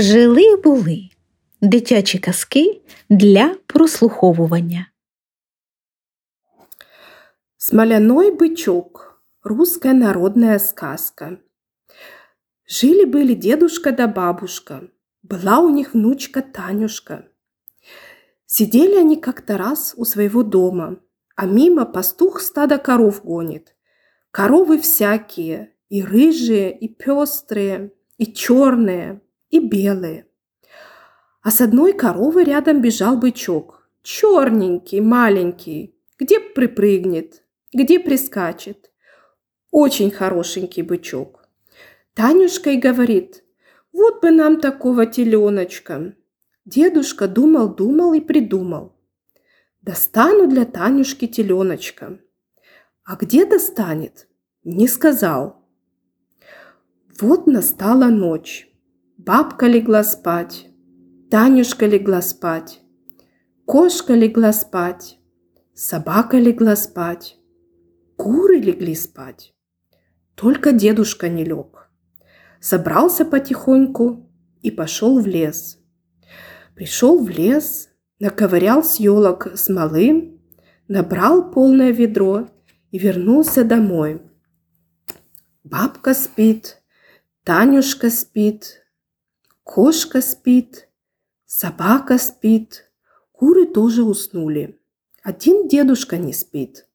Жили 0.00 0.56
були 0.56 1.08
дитячі 1.60 2.18
казки 2.18 2.80
для 3.10 3.56
прослуховування. 3.66 4.86
Смоляной 7.56 8.30
бычок. 8.30 9.22
Русская 9.42 9.94
народная 9.94 10.58
сказка. 10.58 11.36
Жили-были 12.66 13.34
дедушка 13.34 13.92
да 13.92 14.06
бабушка. 14.06 14.80
Была 15.22 15.58
у 15.58 15.68
них 15.68 15.94
внучка 15.94 16.40
Танюшка. 16.40 17.24
Сидели 18.46 18.96
они 18.96 19.16
как-то 19.16 19.58
раз 19.58 19.94
у 19.96 20.04
своего 20.04 20.42
дома, 20.42 20.96
а 21.36 21.44
мимо 21.44 21.84
пастух 21.84 22.40
стадо 22.40 22.78
коров 22.78 23.22
гонит. 23.24 23.76
Коровы 24.30 24.78
всякие, 24.78 25.74
и 25.90 26.02
рыжие, 26.02 26.78
и 26.78 26.88
пестрые, 26.88 27.92
и 28.16 28.32
черные, 28.32 29.20
и 29.50 29.58
белые. 29.58 30.26
А 31.42 31.50
с 31.50 31.60
одной 31.60 31.92
коровы 31.92 32.44
рядом 32.44 32.80
бежал 32.80 33.16
бычок. 33.16 33.88
Черненький, 34.02 35.00
маленький, 35.00 35.94
где 36.18 36.40
припрыгнет, 36.40 37.44
где 37.72 38.00
прискачет. 38.00 38.90
Очень 39.70 40.10
хорошенький 40.10 40.82
бычок. 40.82 41.48
Танюшка 42.14 42.70
и 42.70 42.76
говорит, 42.76 43.44
вот 43.92 44.20
бы 44.22 44.30
нам 44.30 44.60
такого 44.60 45.06
теленочка. 45.06 46.14
Дедушка 46.64 47.28
думал-думал 47.28 48.12
и 48.14 48.20
придумал. 48.20 48.96
Достану 49.82 50.46
для 50.46 50.66
Танюшки 50.66 51.26
теленочка. 51.26 52.18
А 53.04 53.16
где 53.16 53.46
достанет? 53.46 54.28
Не 54.62 54.88
сказал. 54.88 55.64
Вот 57.18 57.46
настала 57.46 58.06
ночь. 58.06 58.69
Бабка 59.26 59.66
легла 59.66 60.02
спать, 60.02 60.70
Танюшка 61.30 61.84
легла 61.84 62.22
спать, 62.22 62.80
кошка 63.66 64.14
легла 64.14 64.50
спать, 64.54 65.18
собака 65.74 66.38
легла 66.38 66.74
спать, 66.74 67.36
куры 68.16 68.56
легли 68.56 68.94
спать. 68.94 69.52
Только 70.36 70.72
дедушка 70.72 71.28
не 71.28 71.44
лег. 71.44 71.90
Собрался 72.60 73.26
потихоньку 73.26 74.26
и 74.62 74.70
пошел 74.70 75.20
в 75.20 75.26
лес. 75.26 75.78
Пришел 76.74 77.22
в 77.22 77.28
лес, 77.28 77.90
наковырял 78.20 78.82
с 78.82 78.96
елок 78.96 79.48
смолы, 79.54 80.40
набрал 80.88 81.50
полное 81.50 81.90
ведро 81.90 82.48
и 82.90 82.98
вернулся 82.98 83.64
домой. 83.64 84.22
Бабка 85.62 86.14
спит, 86.14 86.78
Танюшка 87.44 88.08
спит, 88.08 88.79
Кошка 89.72 90.20
спит, 90.20 90.88
собака 91.46 92.18
спит, 92.18 92.90
куры 93.30 93.66
тоже 93.66 94.02
уснули. 94.02 94.80
Один 95.22 95.68
дедушка 95.68 96.18
не 96.18 96.32
спит, 96.32 96.88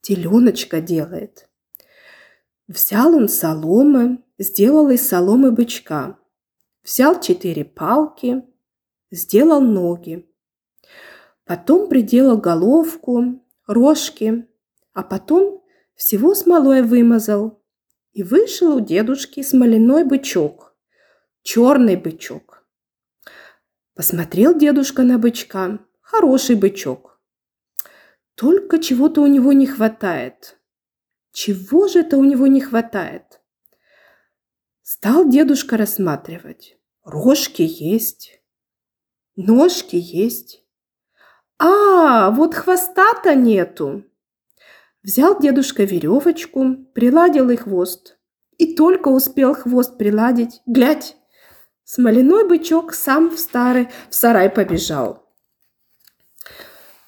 теленочка 0.00 0.80
делает. 0.80 1.48
Взял 2.66 3.14
он 3.14 3.28
соломы, 3.28 4.24
сделал 4.38 4.90
из 4.90 5.06
соломы 5.06 5.52
бычка. 5.52 6.18
Взял 6.82 7.20
четыре 7.20 7.64
палки, 7.64 8.42
сделал 9.12 9.60
ноги. 9.60 10.28
Потом 11.44 11.88
приделал 11.88 12.38
головку, 12.38 13.40
рожки, 13.68 14.48
а 14.94 15.04
потом 15.04 15.62
всего 15.94 16.34
смолой 16.34 16.82
вымазал. 16.82 17.62
И 18.14 18.24
вышел 18.24 18.74
у 18.74 18.80
дедушки 18.80 19.44
смоляной 19.44 20.02
бычок 20.04 20.65
черный 21.46 21.94
бычок. 21.94 22.66
Посмотрел 23.94 24.58
дедушка 24.58 25.04
на 25.04 25.16
бычка. 25.16 25.78
Хороший 26.00 26.56
бычок. 26.56 27.20
Только 28.34 28.80
чего-то 28.80 29.22
у 29.22 29.26
него 29.26 29.52
не 29.52 29.66
хватает. 29.66 30.58
Чего 31.30 31.86
же 31.86 32.00
это 32.00 32.16
у 32.16 32.24
него 32.24 32.48
не 32.48 32.60
хватает? 32.60 33.40
Стал 34.82 35.28
дедушка 35.28 35.76
рассматривать. 35.76 36.78
Рожки 37.04 37.62
есть, 37.62 38.42
ножки 39.36 39.96
есть. 39.96 40.64
А, 41.58 42.30
вот 42.32 42.54
хвоста-то 42.54 43.36
нету. 43.36 44.02
Взял 45.04 45.38
дедушка 45.38 45.84
веревочку, 45.84 46.74
приладил 46.92 47.50
и 47.50 47.56
хвост. 47.56 48.18
И 48.58 48.74
только 48.74 49.08
успел 49.08 49.54
хвост 49.54 49.96
приладить, 49.96 50.60
глядь, 50.66 51.16
Смоляной 51.88 52.48
бычок 52.48 52.92
сам 52.94 53.30
в 53.30 53.38
старый 53.38 53.90
в 54.10 54.14
сарай 54.16 54.50
побежал. 54.50 55.24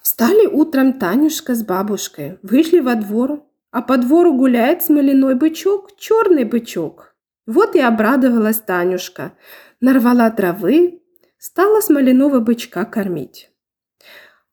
Встали 0.01 0.47
утром 0.47 1.01
Танюшка 1.01 1.57
с 1.57 1.65
бабушкой, 1.65 2.39
вышли 2.45 2.79
во 2.79 2.95
двор, 2.95 3.45
а 3.73 3.83
по 3.83 3.97
двору 3.97 4.35
гуляет 4.35 4.85
смоляной 4.85 5.35
бычок, 5.35 5.97
черный 5.99 6.45
бычок. 6.45 7.17
Вот 7.45 7.75
и 7.75 7.81
обрадовалась 7.81 8.59
Танюшка, 8.59 9.33
нарвала 9.81 10.31
травы, 10.31 11.03
стала 11.39 11.81
смоляного 11.81 12.39
бычка 12.39 12.85
кормить. 12.85 13.51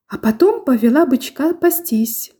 А 0.07 0.17
потом 0.17 0.65
повела 0.65 1.05
бычка 1.05 1.53
пастись, 1.53 2.33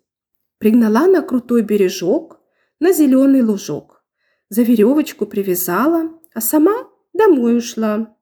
пригнала 0.57 1.05
на 1.05 1.21
крутой 1.21 1.61
бережок, 1.61 2.39
на 2.79 2.93
зеленый 2.93 3.43
лужок, 3.43 4.03
за 4.49 4.63
веревочку 4.63 5.27
привязала, 5.27 6.09
а 6.33 6.41
сама 6.41 6.89
домой 7.15 7.57
ушла. 7.57 8.15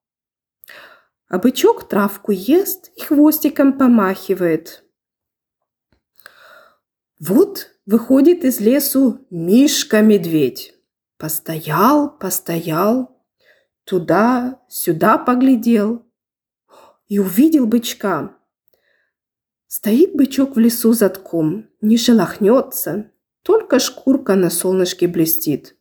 А 1.27 1.39
бычок 1.39 1.87
травку 1.87 2.31
ест 2.31 2.91
и 2.95 3.01
хвостиком 3.01 3.77
помахивает. 3.77 4.83
Вот 7.19 7.71
выходит 7.85 8.43
из 8.43 8.59
лесу 8.59 9.25
Мишка-медведь. 9.29 10.73
Постоял, 11.17 12.17
постоял, 12.17 13.23
туда-сюда 13.85 15.17
поглядел 15.17 16.05
и 17.07 17.19
увидел 17.19 17.65
бычка. 17.65 18.35
Стоит 19.67 20.15
бычок 20.15 20.55
в 20.55 20.59
лесу 20.59 20.93
задком, 20.93 21.69
не 21.81 21.97
шелохнется, 21.97 23.11
только 23.41 23.79
шкурка 23.79 24.35
на 24.35 24.49
солнышке 24.49 25.07
блестит. 25.07 25.75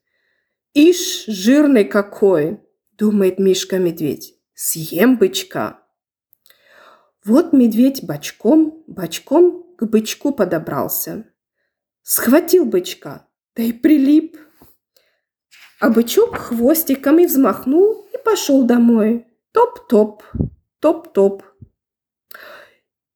Ишь, 0.74 1.26
жирный 1.26 1.84
какой! 1.84 2.60
Думает 3.02 3.40
Мишка-медведь. 3.40 4.36
Съем 4.54 5.18
бычка. 5.18 5.80
Вот 7.24 7.52
медведь 7.52 8.04
бочком, 8.04 8.84
бочком 8.86 9.64
к 9.76 9.86
бычку 9.86 10.32
подобрался. 10.32 11.26
Схватил 12.02 12.64
бычка, 12.64 13.26
да 13.56 13.64
и 13.64 13.72
прилип. 13.72 14.36
А 15.80 15.90
бычок 15.90 16.36
хвостиком 16.36 17.18
и 17.18 17.26
взмахнул 17.26 18.06
и 18.14 18.18
пошел 18.24 18.62
домой. 18.62 19.26
Топ-топ, 19.50 20.22
топ-топ. 20.78 21.42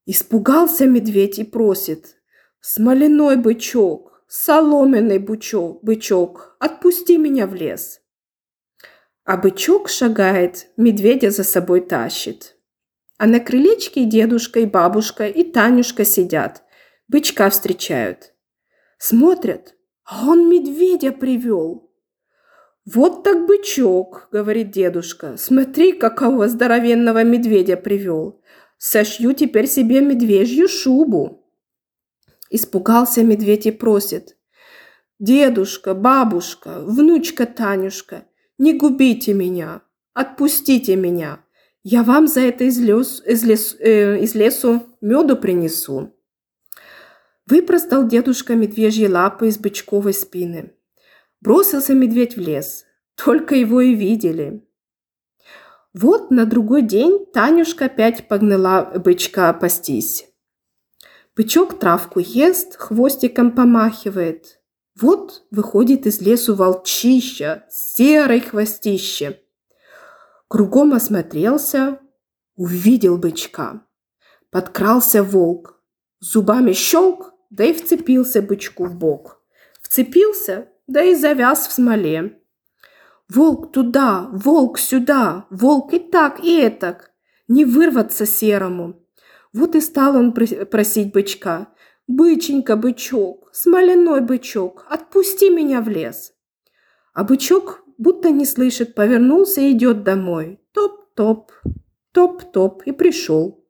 Испугался 0.04 0.86
медведь 0.86 1.38
и 1.38 1.44
просит. 1.44 2.16
Смоляной 2.58 3.36
бычок, 3.36 4.25
соломенный 4.26 5.20
бычок, 5.20 5.84
бычок, 5.84 6.56
отпусти 6.58 7.19
меня 7.19 7.46
в 7.46 7.54
лес. 7.54 8.00
А 9.26 9.37
бычок 9.37 9.88
шагает, 9.88 10.69
медведя 10.76 11.31
за 11.31 11.42
собой 11.42 11.81
тащит. 11.81 12.56
А 13.19 13.26
на 13.26 13.41
крылечке 13.41 14.04
дедушка 14.04 14.60
и 14.60 14.66
бабушка 14.66 15.26
и 15.26 15.42
Танюшка 15.42 16.04
сидят, 16.04 16.62
бычка 17.09 17.50
встречают. 17.50 18.34
Смотрят, 18.99 19.75
а 20.05 20.28
он 20.28 20.49
медведя 20.49 21.11
привел. 21.11 21.90
«Вот 22.84 23.25
так 23.25 23.49
бычок»,— 23.49 24.28
говорит 24.31 24.70
дедушка,— 24.70 25.37
«смотри, 25.38 25.93
какого 25.93 26.46
здоровенного 26.46 27.25
медведя 27.25 27.76
привел. 27.76 28.40
Сошью 28.78 29.32
теперь 29.32 29.67
себе 29.67 30.02
медвежью 30.02 30.69
шубу». 30.69 31.50
Испугался 32.49 33.25
медведь 33.25 33.67
и 33.67 33.73
просит. 33.73 34.37
«Дедушка, 35.19 35.94
бабушка, 35.94 36.81
внучка 36.82 37.44
Танюшка, 37.44 38.25
не 38.58 38.75
губите 38.75 39.35
меня, 39.35 39.82
отпустите 40.14 40.97
меня. 40.97 41.41
Я 41.82 42.03
вам 42.03 42.26
за 42.26 42.41
это 42.41 42.64
из, 42.64 42.79
лес, 42.79 43.23
из, 43.25 43.44
лес, 43.44 43.76
э, 43.79 44.19
из 44.19 44.35
лесу 44.35 44.82
меду 45.00 45.37
принесу. 45.37 46.12
Выпростал 47.47 48.08
дедушка 48.08 48.56
медвежьи 48.56 49.06
лапы 49.06 49.49
из 49.49 49.58
бычковой 49.58 50.14
спины. 50.14 50.73
Бросился 51.41 51.94
медведь 51.94 52.37
в 52.37 52.41
лес. 52.41 52.85
Только 53.14 53.55
его 53.55 53.81
и 53.81 53.94
видели. 53.94 54.67
Вот 55.94 56.31
на 56.31 56.44
другой 56.44 56.82
день 56.82 57.25
Танюшка 57.32 57.87
опять 57.87 58.29
погнала 58.29 58.99
бычка 58.99 59.52
пастись. 59.55 60.29
Бычок 61.37 61.79
травку 61.79 62.19
ест, 62.19 62.76
хвостиком 62.76 63.52
помахивает. 63.52 64.56
Вот 64.98 65.43
выходит 65.50 66.06
из 66.06 66.22
лесу 66.22 66.54
волчища, 66.54 67.66
серой 67.69 68.40
хвостище. 68.40 69.40
Кругом 70.48 70.94
осмотрелся, 70.94 72.00
увидел 72.54 73.19
бычка. 73.19 73.82
Подкрался 74.50 75.22
волк, 75.22 75.82
зубами 76.20 76.72
щелк, 76.72 77.34
да 77.50 77.64
и 77.64 77.75
вцепился 77.75 78.40
бычку 78.40 78.87
в 78.87 78.96
бок. 78.96 79.43
Вцепился, 79.82 80.69
да 80.87 81.02
и 81.02 81.14
завяз 81.14 81.66
в 81.66 81.72
смоле. 81.72 82.40
Волк 83.28 83.72
туда, 83.72 84.31
волк 84.32 84.78
сюда, 84.78 85.46
волк 85.50 85.92
и 85.92 85.99
так, 85.99 86.40
и 86.42 86.58
этак. 86.58 87.10
Не 87.49 87.66
вырваться 87.66 88.25
серому. 88.25 89.06
Вот 89.52 89.75
и 89.75 89.81
стал 89.82 90.16
он 90.16 90.32
просить 90.32 91.12
бычка. 91.12 91.69
«Быченька, 92.06 92.76
бычок, 92.76 93.50
смоляной 93.53 94.20
бычок, 94.20 94.87
отпусти 94.88 95.50
меня 95.50 95.81
в 95.81 95.88
лес!» 95.88 96.32
А 97.14 97.25
бычок, 97.25 97.82
будто 97.99 98.31
не 98.31 98.44
слышит, 98.44 98.94
повернулся 98.94 99.61
и 99.61 99.73
идет 99.73 100.05
домой. 100.05 100.61
Топ-топ, 100.73 101.50
топ-топ, 102.12 102.82
и 102.85 102.93
пришел. 102.93 103.64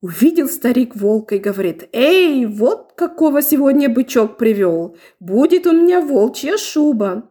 Увидел 0.00 0.48
старик 0.48 0.94
волка 0.94 1.36
и 1.36 1.38
говорит, 1.38 1.88
«Эй, 1.92 2.46
вот 2.46 2.92
какого 2.94 3.42
сегодня 3.42 3.88
бычок 3.88 4.36
привел! 4.38 4.96
Будет 5.20 5.66
у 5.66 5.72
меня 5.72 6.00
волчья 6.00 6.56
шуба!» 6.56 7.30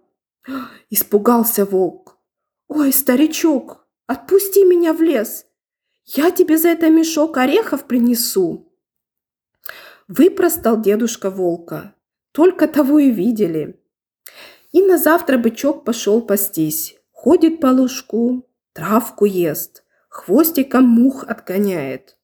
Испугался 0.89 1.65
волк. 1.65 2.17
«Ой, 2.67 2.91
старичок, 2.91 3.87
отпусти 4.07 4.65
меня 4.65 4.93
в 4.93 5.01
лес! 5.01 5.45
Я 6.05 6.31
тебе 6.31 6.57
за 6.57 6.69
это 6.69 6.89
мешок 6.89 7.37
орехов 7.37 7.85
принесу!» 7.85 8.68
Выпростал 10.09 10.81
дедушка 10.81 11.29
волка. 11.29 11.93
Только 12.31 12.67
того 12.67 12.97
и 12.97 13.11
видели. 13.11 13.79
И 14.71 14.81
на 14.81 14.97
завтра 14.97 15.37
бычок 15.37 15.85
пошел 15.85 16.23
пастись. 16.23 16.95
Ходит 17.11 17.59
по 17.59 17.67
лужку, 17.67 18.49
травку 18.73 19.25
ест, 19.25 19.83
хвостиком 20.09 20.85
мух 20.85 21.25
отгоняет. 21.27 22.17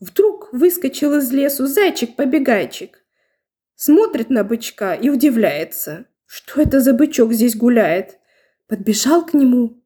Вдруг 0.00 0.52
выскочил 0.52 1.14
из 1.14 1.30
лесу 1.30 1.68
зайчик-побегайчик. 1.68 3.04
Смотрит 3.76 4.28
на 4.28 4.42
бычка 4.42 4.94
и 4.94 5.08
удивляется. 5.08 6.06
Что 6.26 6.60
это 6.60 6.80
за 6.80 6.92
бычок 6.92 7.32
здесь 7.34 7.54
гуляет? 7.54 8.18
Подбежал 8.66 9.24
к 9.24 9.32
нему, 9.32 9.80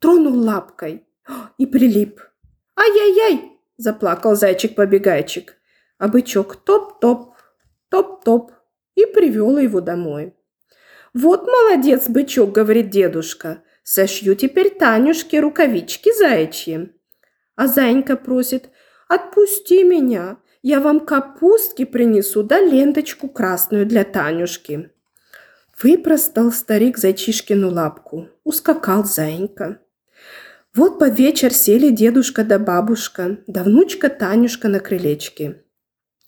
тронул 0.00 0.36
лапкой 0.36 1.06
и 1.56 1.66
прилип. 1.66 2.20
«Ай-яй-яй!»– 2.76 3.60
заплакал 3.76 4.34
зайчик-побегайчик. 4.34 5.59
А 6.00 6.08
бычок 6.08 6.56
топ-топ, 6.56 7.34
топ-топ 7.90 8.52
и 8.94 9.04
привел 9.04 9.58
его 9.58 9.82
домой. 9.82 10.34
«Вот 11.12 11.46
молодец, 11.46 12.08
бычок»,— 12.08 12.52
говорит 12.54 12.88
дедушка. 12.88 13.62
«Сошью 13.82 14.34
теперь 14.34 14.70
Танюшке 14.70 15.40
рукавички 15.40 16.10
заячьи». 16.16 16.90
А 17.54 17.66
Зайенька 17.66 18.16
просит 18.16 18.70
«Отпусти 19.08 19.84
меня, 19.84 20.38
я 20.62 20.80
вам 20.80 21.00
капустки 21.00 21.84
принесу 21.84 22.42
да 22.44 22.60
ленточку 22.60 23.28
красную 23.28 23.84
для 23.84 24.04
Танюшки». 24.04 24.90
Выпростал 25.82 26.50
старик 26.50 26.96
зайчишкину 26.96 27.70
лапку, 27.70 28.28
ускакал 28.44 29.04
Заинька. 29.04 29.82
Вот 30.74 30.98
под 30.98 31.18
вечер 31.18 31.52
сели 31.52 31.90
дедушка 31.90 32.42
да 32.42 32.58
бабушка, 32.58 33.38
да 33.46 33.64
внучка 33.64 34.08
Танюшка 34.08 34.68
на 34.68 34.80
крылечке. 34.80 35.62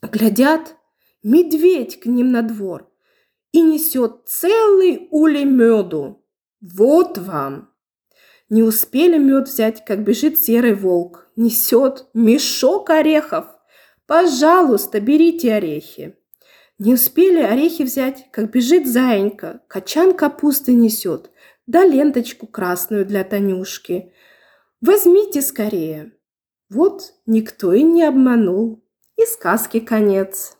Глядят, 0.03 0.77
медведь 1.23 2.01
к 2.01 2.07
ним 2.07 2.33
на 2.33 2.43
двор 2.43 2.91
и 3.53 3.61
несет 3.61 4.23
целый 4.27 5.09
улей 5.11 5.45
меду. 5.45 6.25
Вот 6.61 7.19
вам! 7.19 7.71
Не 8.49 8.63
успели 8.63 9.17
мед 9.17 9.49
взять, 9.49 9.85
как 9.85 10.05
бежит 10.05 10.39
серый 10.39 10.75
волк, 10.75 11.31
несет 11.37 12.07
мешок 12.15 12.91
орехов. 12.91 13.47
Пожалуйста, 14.07 15.01
берите 15.01 15.55
орехи. 15.55 16.17
Не 16.79 16.95
успели 16.95 17.41
орехи 17.41 17.83
взять, 17.83 18.27
как 18.33 18.51
бежит 18.51 18.89
заинька, 18.89 19.63
качан 19.69 20.15
капусты 20.15 20.75
несет, 20.75 21.31
да 21.67 21.85
ленточку 21.85 22.47
красную 22.47 23.07
для 23.07 23.23
Танюшки. 23.23 24.13
Возьмите 24.81 25.43
скорее. 25.43 26.13
Вот 26.69 27.15
никто 27.25 27.73
и 27.73 27.83
не 27.83 28.03
обманул. 28.03 28.82
И 29.17 29.27
сказки 29.27 29.81
конец. 29.81 30.57